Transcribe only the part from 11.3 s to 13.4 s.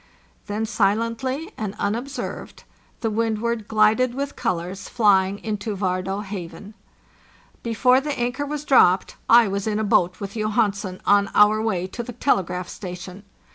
our way to the telegraph station.